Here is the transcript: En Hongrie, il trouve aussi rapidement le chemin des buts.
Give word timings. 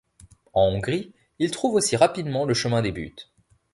En 0.53 0.63
Hongrie, 0.63 1.13
il 1.37 1.51
trouve 1.51 1.75
aussi 1.75 1.95
rapidement 1.95 2.45
le 2.45 2.55
chemin 2.55 2.81
des 2.81 2.91
buts. 2.91 3.15